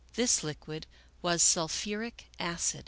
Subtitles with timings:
[0.13, 0.87] This liquid
[1.21, 2.79] was sulphuric acid.